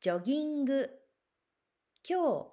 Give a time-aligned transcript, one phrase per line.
[0.00, 0.88] ジョギング。
[2.08, 2.46] 今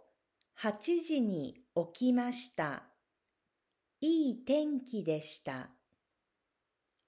[0.58, 1.54] 日8時に
[1.94, 2.86] 起きました。
[4.02, 5.70] いい天気でした。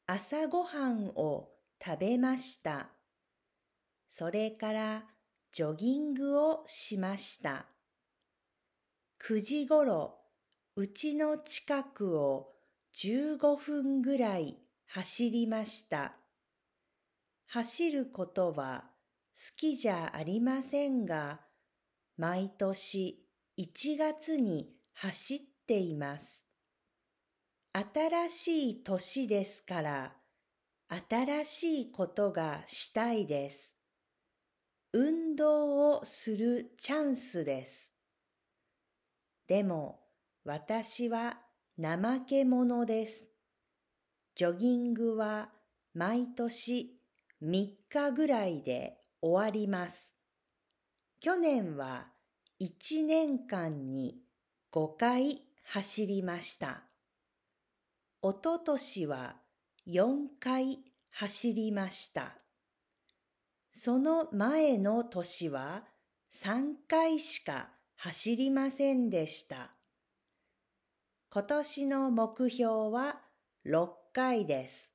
[0.06, 1.50] 朝ごはんを
[1.84, 2.92] 食べました。
[4.08, 5.06] それから
[5.52, 7.66] ジョギングをしました。
[9.20, 10.20] 9時ごろ、
[10.76, 12.54] うちの近くを
[12.94, 16.14] 15分ぐらい走りました。
[17.48, 18.97] 走ることは
[19.56, 21.42] きじゃありませんが、
[22.18, 23.24] 毎年
[23.60, 26.44] 1月に走っています。
[27.72, 30.16] 新しい年ですから、
[30.90, 33.76] 新しいことがしたいです。
[34.94, 37.92] 運動をするチャンスです。
[39.48, 40.00] でも、
[40.46, 41.38] 私は
[41.80, 43.30] 怠け者です。
[44.34, 45.50] ジョギングは
[45.94, 47.00] 毎年
[47.44, 50.14] 3日ぐらいで終わります。
[51.20, 52.08] 去年は
[52.60, 54.16] 1年間に
[54.72, 56.84] 5回走りました。
[58.22, 59.38] おととしは
[59.88, 60.80] 4回
[61.10, 62.36] 走りました。
[63.72, 65.84] その前の年は
[66.34, 69.72] 3回しか走りませんでした。
[71.30, 73.22] 今年の目標は
[73.66, 74.92] 6回です。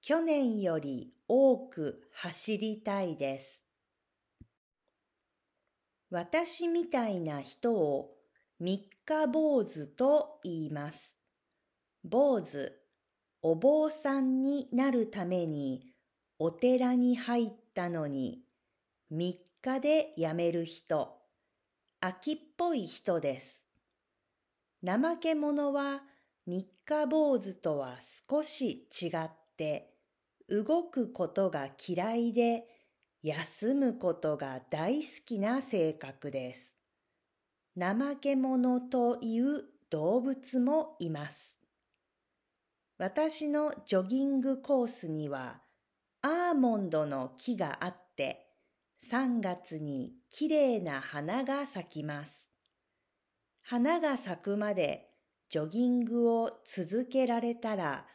[0.00, 3.62] 去年より多く走りたいです。
[6.10, 8.10] 私みたいな人を
[8.60, 11.16] 三日坊主と言います。
[12.04, 12.70] 坊主、
[13.40, 15.80] お坊さんになるために
[16.38, 18.40] お寺に入ったのに
[19.08, 21.16] 三日で辞める人、
[22.02, 23.62] 秋っぽい人です。
[24.84, 26.02] 怠け者は
[26.44, 27.96] 三日坊主とは
[28.28, 29.91] 少し違って
[30.52, 32.64] 動くことが嫌いで
[33.22, 36.74] 休むことが大好きな性格です。
[37.74, 41.56] 怠け者という動物もいます。
[42.98, 45.62] 私のジョギングコースには
[46.20, 48.46] アーモンドの木があって
[49.10, 52.50] 3月にきれいな花が咲きます。
[53.62, 55.08] 花が咲くまで
[55.48, 58.06] ジョギングを続けられたら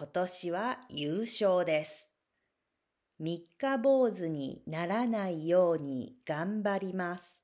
[0.00, 2.06] 今年は優勝です。
[3.18, 7.36] 三日坊主にならないように頑張ります。